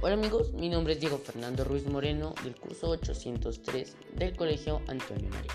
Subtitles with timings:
[0.00, 5.28] Hola amigos, mi nombre es Diego Fernando Ruiz Moreno del curso 803 del Colegio Antonio
[5.28, 5.50] María.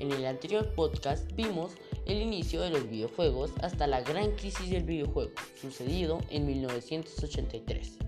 [0.00, 4.82] En el anterior podcast vimos el inicio de los videojuegos hasta la gran crisis del
[4.82, 5.30] videojuego,
[5.60, 7.98] sucedido en 1983.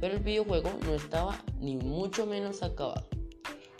[0.00, 3.06] Pero el videojuego no estaba ni mucho menos acabado.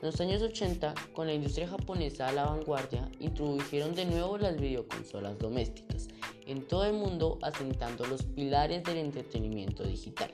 [0.03, 4.61] En los años 80, con la industria japonesa a la vanguardia, introdujeron de nuevo las
[4.61, 6.09] videoconsolas domésticas
[6.45, 10.31] en todo el mundo asentando los pilares del entretenimiento digital.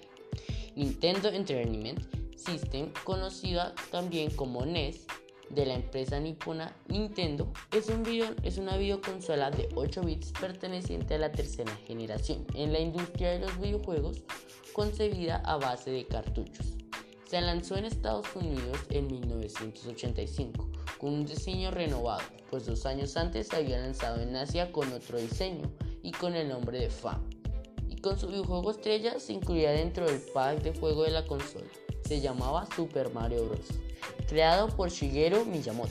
[0.77, 2.01] Nintendo Entertainment
[2.37, 5.07] System, conocida también como NES,
[5.51, 8.05] de la empresa nipona Nintendo, es, un
[8.43, 13.41] es una videoconsola de 8 bits perteneciente a la tercera generación en la industria de
[13.41, 14.23] los videojuegos,
[14.73, 16.75] concebida a base de cartuchos.
[17.29, 23.49] Se lanzó en Estados Unidos en 1985 con un diseño renovado, pues dos años antes
[23.49, 25.71] se había lanzado en Asia con otro diseño
[26.03, 27.34] y con el nombre de FAM
[28.05, 31.65] con su videojuego estrella se incluía dentro del pack de juego de la consola.
[32.07, 33.67] Se llamaba Super Mario Bros.,
[34.29, 35.91] creado por Shigeru Miyamoto.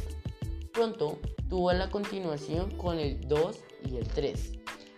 [0.72, 1.18] Pronto
[1.50, 4.52] tuvo la continuación con el 2 y el 3.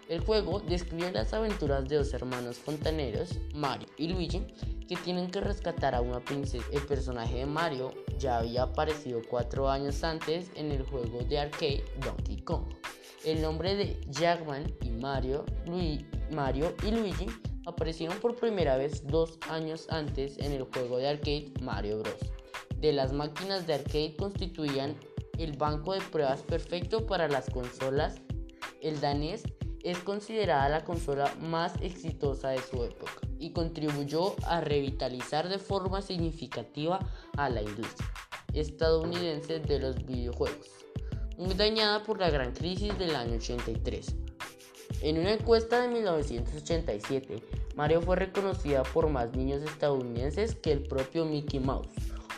[0.10, 4.46] El juego describe las aventuras de dos hermanos fontaneros, Mario y Luigi,
[4.86, 6.66] que tienen que rescatar a una princesa.
[6.74, 11.86] El personaje de Mario ya había aparecido cuatro años antes en el juego de arcade
[12.04, 12.66] Donkey Kong.
[13.26, 15.46] El nombre de Jackman y Mario,
[16.32, 17.26] Mario y Luigi
[17.66, 22.20] aparecieron por primera vez dos años antes en el juego de arcade Mario Bros.
[22.78, 24.96] De las máquinas de arcade constituían
[25.40, 28.22] el banco de pruebas perfecto para las consolas.
[28.80, 29.42] El danés
[29.84, 36.04] es considerada la consola más exitosa de su época y contribuyó a revitalizar de forma
[36.04, 37.00] significativa
[37.38, 38.08] a la industria
[38.54, 40.85] estadounidense de los videojuegos
[41.38, 44.16] muy dañada por la gran crisis del año 83.
[45.02, 47.42] En una encuesta de 1987,
[47.76, 51.90] Mario fue reconocida por más niños estadounidenses que el propio Mickey Mouse.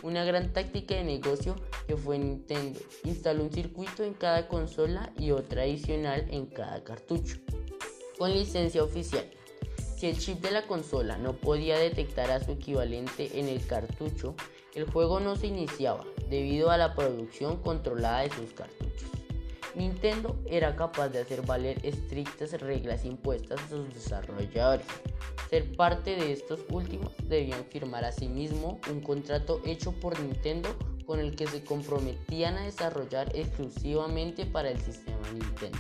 [0.04, 1.56] Una gran táctica de negocio
[1.88, 2.80] que fue Nintendo.
[3.04, 7.38] Instaló un circuito en cada consola y otro adicional en cada cartucho.
[8.18, 9.26] Con licencia oficial.
[9.96, 14.36] Si el chip de la consola no podía detectar a su equivalente en el cartucho,
[14.76, 19.10] el juego no se iniciaba debido a la producción controlada de sus cartuchos.
[19.76, 24.88] Nintendo era capaz de hacer valer estrictas reglas impuestas a sus desarrolladores.
[25.52, 30.70] Ser parte de estos últimos debían firmar asimismo un contrato hecho por Nintendo
[31.06, 35.78] con el que se comprometían a desarrollar exclusivamente para el sistema Nintendo.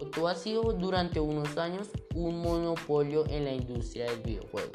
[0.00, 4.70] Otto ha sido durante unos años un monopolio en la industria del videojuego.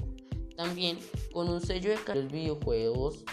[0.57, 0.99] También
[1.31, 3.23] con un sello de los videojuegos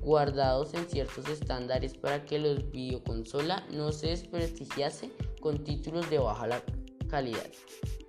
[0.00, 6.62] guardados en ciertos estándares para que los videoconsola no se desprestigiase con títulos de baja
[7.08, 7.46] calidad.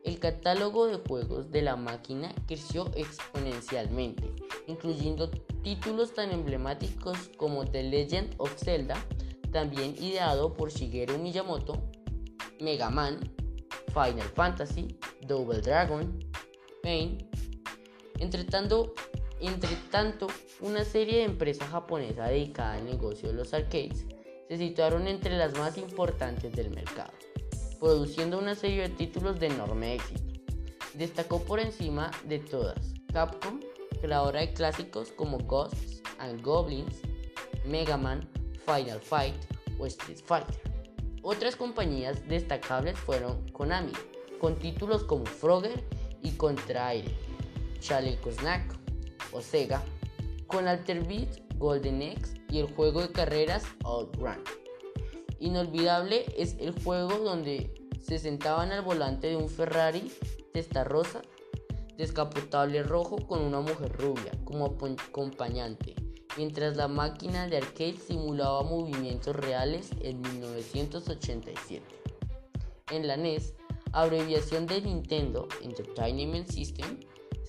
[0.03, 4.33] El catálogo de juegos de la máquina creció exponencialmente,
[4.67, 5.29] incluyendo
[5.63, 8.95] títulos tan emblemáticos como The Legend of Zelda,
[9.51, 11.81] también ideado por Shigeru Miyamoto,
[12.59, 13.19] Mega Man,
[13.93, 14.97] Final Fantasy,
[15.27, 16.19] Double Dragon,
[16.81, 17.17] Pain.
[18.19, 18.93] Entre tanto,
[19.41, 20.27] entre tanto,
[20.59, 24.05] una serie de empresas japonesas dedicadas al negocio de los arcades
[24.47, 27.13] se situaron entre las más importantes del mercado,
[27.79, 30.21] produciendo una serie de títulos de enorme éxito.
[30.93, 33.59] Destacó por encima de todas Capcom,
[33.99, 37.01] creadora de clásicos como Ghosts and Goblins,
[37.65, 38.27] Mega Man,
[38.65, 39.35] Final Fight
[39.79, 40.61] o Street Fighter.
[41.23, 43.93] Otras compañías destacables fueron Konami,
[44.39, 45.83] con títulos como Frogger
[46.21, 47.15] y Contra Aire,
[47.79, 48.81] Chaleco Snack
[49.31, 49.83] o Sega,
[50.47, 54.43] con Alter Beat, Golden X y el juego de carreras Outrun.
[55.39, 60.11] Inolvidable es el juego donde se sentaban al volante de un Ferrari
[60.53, 61.21] testa rosa,
[61.97, 65.95] descapotable rojo con una mujer rubia como acompañante,
[66.37, 71.83] mientras la máquina de arcade simulaba movimientos reales en 1987.
[72.91, 73.53] En la NES,
[73.93, 76.99] abreviación de Nintendo Entertainment System,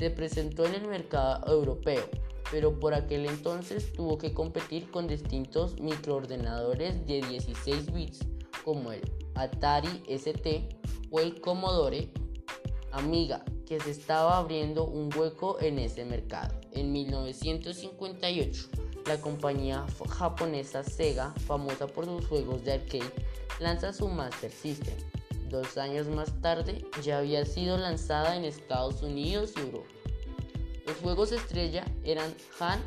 [0.03, 2.03] se presentó en el mercado europeo,
[2.51, 8.19] pero por aquel entonces tuvo que competir con distintos microordenadores de 16 bits
[8.65, 9.01] como el
[9.37, 10.69] Atari ST
[11.13, 12.13] o el Commodore
[12.91, 16.53] Amiga, que se estaba abriendo un hueco en ese mercado.
[16.73, 18.71] En 1958,
[19.07, 23.13] la compañía japonesa Sega, famosa por sus juegos de arcade,
[23.61, 24.97] lanza su Master System,
[25.53, 29.87] Dos años más tarde ya había sido lanzada en Estados Unidos y Europa.
[30.87, 32.81] Los juegos estrella eran Han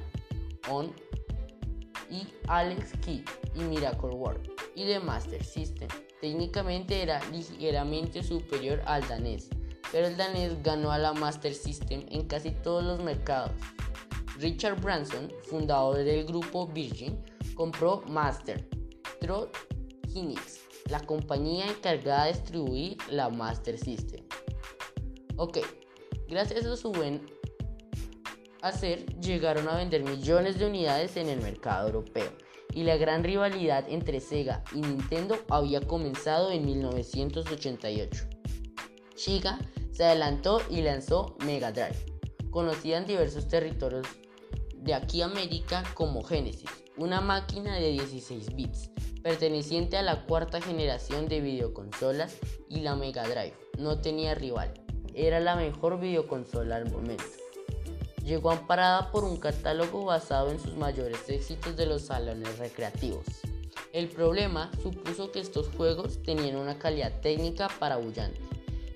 [0.72, 0.92] On
[2.10, 3.22] y Alex Kidd
[3.54, 5.88] y Miracle World y The Master System.
[6.20, 9.48] Técnicamente era ligeramente superior al danés,
[9.92, 13.52] pero el danés ganó a la Master System en casi todos los mercados.
[14.40, 17.24] Richard Branson, fundador del grupo Virgin,
[17.54, 18.68] compró Master
[19.22, 19.56] Trot
[20.90, 24.24] la compañía encargada de distribuir la Master System.
[25.38, 25.60] Ok,
[26.28, 27.26] gracias a su buen
[28.62, 32.32] hacer, llegaron a vender millones de unidades en el mercado europeo
[32.74, 38.26] y la gran rivalidad entre Sega y Nintendo había comenzado en 1988.
[39.16, 39.60] Shiga
[39.92, 42.06] se adelantó y lanzó Mega Drive,
[42.52, 44.08] conocida en diversos territorios
[44.76, 48.92] de aquí América como Genesis, una máquina de 16 bits,
[49.26, 52.38] perteneciente a la cuarta generación de videoconsolas
[52.70, 53.56] y la Mega Drive.
[53.80, 54.72] No tenía rival,
[55.16, 57.24] era la mejor videoconsola al momento.
[58.24, 63.26] Llegó amparada por un catálogo basado en sus mayores éxitos de los salones recreativos.
[63.94, 68.40] El problema supuso que estos juegos tenían una calidad técnica parabullante,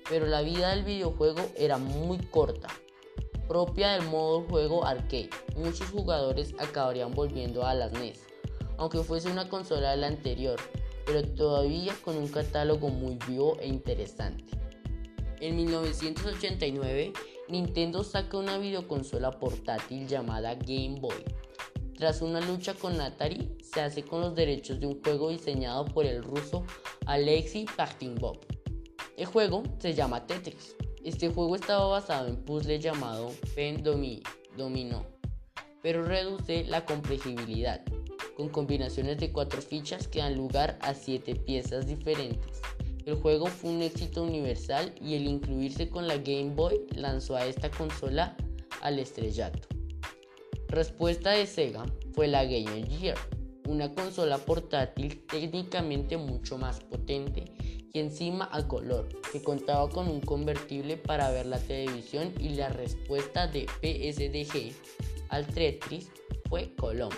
[0.08, 2.68] pero la vida del videojuego era muy corta
[3.48, 5.30] propia del modo juego arcade.
[5.56, 8.29] Muchos jugadores acabarían volviendo a las NES,
[8.80, 10.58] aunque fuese una consola de la anterior,
[11.06, 14.58] pero todavía con un catálogo muy vivo e interesante.
[15.38, 17.12] En 1989,
[17.48, 21.24] Nintendo saca una videoconsola portátil llamada Game Boy.
[21.96, 26.04] Tras una lucha con Atari, se hace con los derechos de un juego diseñado por
[26.04, 26.64] el ruso
[27.06, 28.40] Alexei Pachtinbov.
[29.16, 35.06] El juego se llama Tetris este juego estaba basado en puzzle llamado Pen Domino,
[35.82, 37.82] pero reduce la complejibilidad,
[38.40, 42.62] con combinaciones de cuatro fichas que dan lugar a siete piezas diferentes.
[43.04, 47.44] El juego fue un éxito universal y el incluirse con la Game Boy lanzó a
[47.44, 48.36] esta consola
[48.80, 49.68] al estrellato.
[50.68, 51.84] Respuesta de Sega
[52.14, 53.18] fue la Game Gear,
[53.66, 57.44] una consola portátil técnicamente mucho más potente
[57.92, 62.70] y encima a color, que contaba con un convertible para ver la televisión y la
[62.70, 64.72] respuesta de PSDG
[65.28, 66.10] al Tetris
[66.48, 67.10] fue Colón.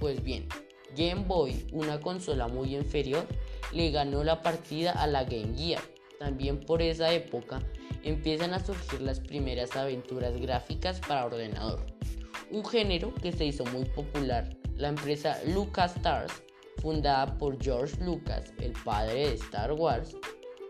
[0.00, 0.46] Pues bien,
[0.96, 3.26] Game Boy, una consola muy inferior,
[3.72, 5.82] le ganó la partida a la Game Gear.
[6.18, 7.60] También por esa época
[8.02, 11.84] empiezan a surgir las primeras aventuras gráficas para ordenador,
[12.50, 14.56] un género que se hizo muy popular.
[14.76, 16.32] La empresa LucasStars
[16.80, 20.16] fundada por George Lucas, el padre de Star Wars,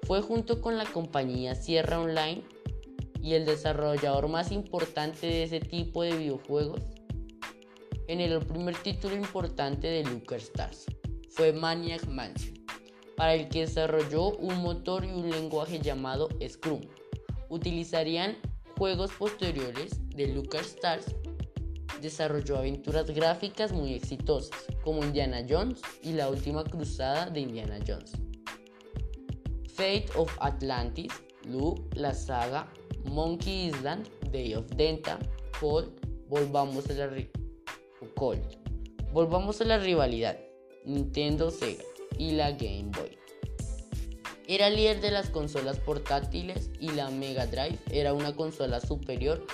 [0.06, 2.42] fue junto con la compañía Sierra Online
[3.22, 6.80] y el desarrollador más importante de ese tipo de videojuegos
[8.08, 10.86] en el primer título importante de LucasStars.
[11.30, 12.54] Fue Maniac Mansion,
[13.16, 16.80] para el que desarrolló un motor y un lenguaje llamado Scrum.
[17.50, 18.36] Utilizarían
[18.76, 21.14] juegos posteriores de LucasStars
[22.00, 28.12] desarrolló aventuras gráficas muy exitosas, como Indiana Jones y La Última Cruzada de Indiana Jones.
[29.74, 31.12] Fate of Atlantis,
[31.44, 32.68] Luke, la saga,
[33.04, 35.18] Monkey Island, Day of Denta,
[35.60, 35.90] Cold,
[36.28, 37.06] volvamos a la
[39.12, 40.36] Volvamos a la rivalidad,
[40.84, 41.84] Nintendo Sega
[42.18, 43.16] y la Game Boy.
[44.48, 49.46] Era líder de las consolas portátiles y la Mega Drive era una consola superior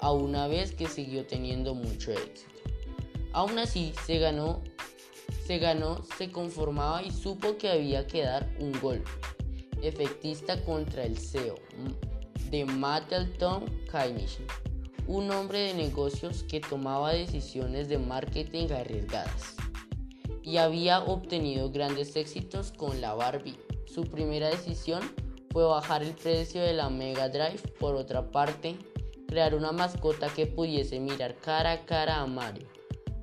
[0.00, 2.52] a una vez que siguió teniendo mucho éxito.
[3.32, 4.62] Aún así, se ganó,
[5.44, 9.10] se ganó, se conformaba y supo que había que dar un golpe
[9.82, 11.56] efectista contra el CEO
[12.50, 14.38] de Mattelton Kainis,
[15.06, 19.56] un hombre de negocios que tomaba decisiones de marketing arriesgadas
[20.42, 23.58] y había obtenido grandes éxitos con la Barbie.
[23.86, 25.00] Su primera decisión
[25.50, 27.60] fue bajar el precio de la Mega Drive.
[27.78, 28.76] Por otra parte,
[29.28, 32.66] crear una mascota que pudiese mirar cara a cara a Mario.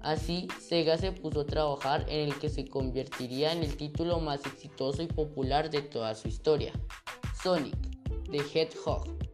[0.01, 4.45] Así, Sega se puso a trabajar en el que se convertiría en el título más
[4.45, 6.71] exitoso y popular de toda su historia,
[7.43, 7.75] Sonic
[8.31, 9.28] the Hedgehog.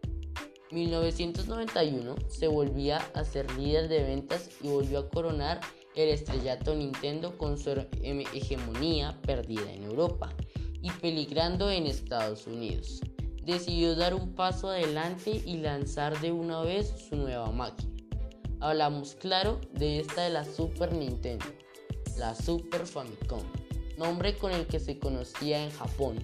[0.72, 5.62] 1991 se volvía a ser líder de ventas y volvió a coronar
[5.96, 10.34] el estrellato Nintendo con su hegemonía perdida en Europa
[10.82, 13.02] y peligrando en Estados Unidos
[13.46, 17.94] decidió dar un paso adelante y lanzar de una vez su nueva máquina.
[18.60, 21.46] Hablamos claro de esta de la Super Nintendo,
[22.18, 23.44] la Super Famicom,
[23.98, 26.18] nombre con el que se conocía en Japón.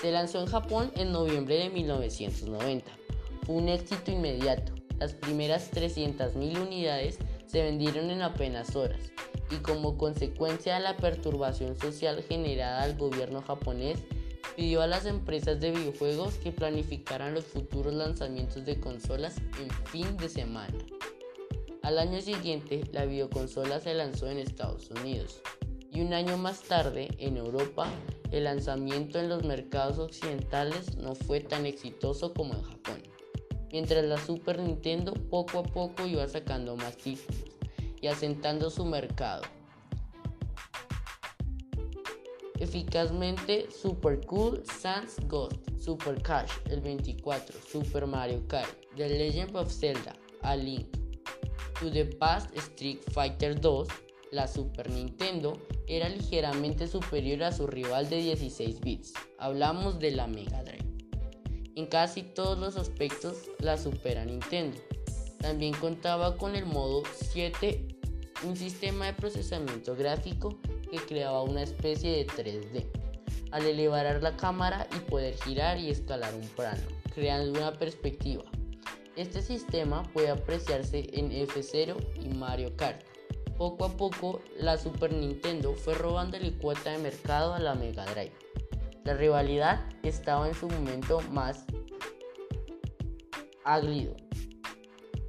[0.00, 2.90] Se lanzó en Japón en noviembre de 1990.
[3.44, 4.72] Fue un éxito inmediato.
[4.98, 9.12] Las primeras 300.000 unidades se vendieron en apenas horas
[9.50, 13.98] y como consecuencia de la perturbación social generada al gobierno japonés,
[14.56, 20.16] pidió a las empresas de videojuegos que planificaran los futuros lanzamientos de consolas en fin
[20.16, 20.76] de semana.
[21.82, 25.40] Al año siguiente, la videoconsola se lanzó en Estados Unidos
[25.96, 27.90] y un año más tarde, en Europa,
[28.30, 33.02] el lanzamiento en los mercados occidentales no fue tan exitoso como en Japón.
[33.72, 37.46] mientras la Super Nintendo poco a poco iba sacando más títulos
[38.02, 39.42] y asentando su mercado.
[42.58, 49.72] Eficazmente Super Cool Sans Ghost, Super Cash el 24, Super Mario Kart, The Legend of
[49.72, 50.88] Zelda, A Link,
[51.80, 58.08] To the Past Street Fighter 2, la Super Nintendo era ligeramente superior a su rival
[58.08, 59.14] de 16 bits.
[59.38, 60.84] Hablamos de la Mega Drive.
[61.76, 64.78] En casi todos los aspectos la supera Nintendo.
[65.38, 67.86] También contaba con el modo 7,
[68.44, 70.58] un sistema de procesamiento gráfico
[70.90, 72.86] que creaba una especie de 3D.
[73.52, 76.82] Al elevar la cámara y poder girar y escalar un plano,
[77.14, 78.44] creando una perspectiva.
[79.14, 83.02] Este sistema puede apreciarse en F0 y Mario Kart.
[83.58, 88.34] Poco a poco, la Super Nintendo fue robándole cuota de mercado a la Mega Drive.
[89.04, 91.64] La rivalidad estaba en su momento más
[93.64, 94.14] aglido.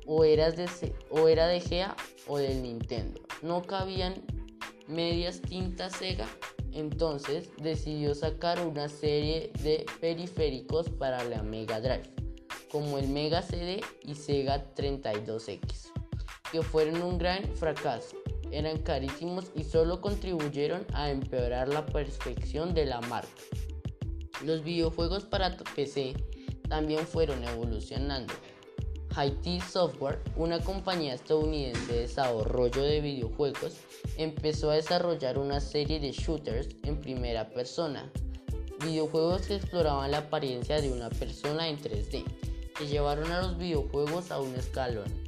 [0.05, 1.95] O, o era de Gea
[2.27, 3.21] o del Nintendo.
[3.41, 4.15] No cabían
[4.87, 6.27] medias tintas Sega,
[6.73, 12.13] entonces decidió sacar una serie de periféricos para la Mega Drive,
[12.69, 15.96] como el Mega CD y Sega 32X
[16.51, 18.15] que fueron un gran fracaso.
[18.51, 23.41] Eran carísimos y solo contribuyeron a empeorar la percepción de la marca.
[24.43, 26.13] Los videojuegos para PC
[26.69, 28.33] también fueron evolucionando.
[29.15, 33.77] Haiti Software, una compañía estadounidense de desarrollo de videojuegos,
[34.15, 38.11] empezó a desarrollar una serie de shooters en primera persona,
[38.85, 42.23] videojuegos que exploraban la apariencia de una persona en 3D,
[42.77, 45.26] que llevaron a los videojuegos a un escalón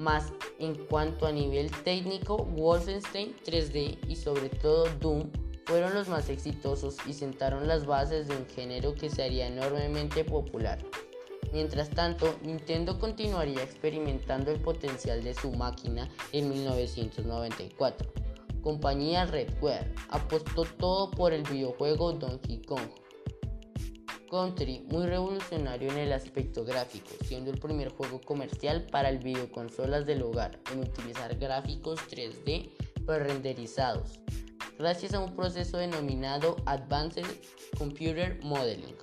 [0.00, 5.30] más en cuanto a nivel técnico, Wolfenstein 3D y sobre todo Doom
[5.66, 10.24] fueron los más exitosos y sentaron las bases de un género que se haría enormemente
[10.24, 10.78] popular.
[11.52, 18.12] Mientras tanto, Nintendo continuaría experimentando el potencial de su máquina en 1994.
[18.62, 22.88] Compañía Redware apostó todo por el videojuego Donkey Kong,
[24.30, 30.06] Country, muy revolucionario en el aspecto gráfico, siendo el primer juego comercial para el videoconsolas
[30.06, 32.70] del hogar en utilizar gráficos 3D
[33.04, 34.20] pre-renderizados,
[34.78, 37.26] gracias a un proceso denominado Advanced
[37.76, 38.94] Computer Modeling,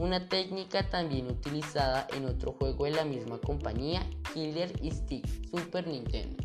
[0.00, 4.04] una técnica también utilizada en otro juego de la misma compañía,
[4.34, 6.42] Killer Instinct Super Nintendo.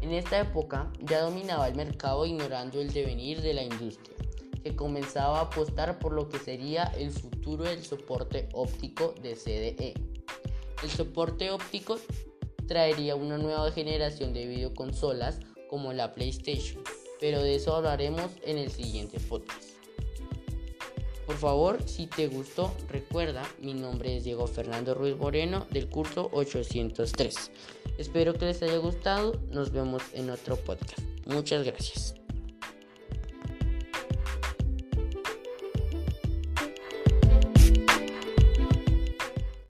[0.00, 4.11] En esta época ya dominaba el mercado ignorando el devenir de la industria
[4.62, 9.94] que comenzaba a apostar por lo que sería el futuro del soporte óptico de CDE.
[10.82, 11.98] El soporte óptico
[12.66, 16.82] traería una nueva generación de videoconsolas como la PlayStation,
[17.20, 19.72] pero de eso hablaremos en el siguiente podcast.
[21.26, 26.28] Por favor, si te gustó, recuerda, mi nombre es Diego Fernando Ruiz Moreno del curso
[26.32, 27.50] 803.
[27.98, 30.98] Espero que les haya gustado, nos vemos en otro podcast.
[31.26, 32.21] Muchas gracias.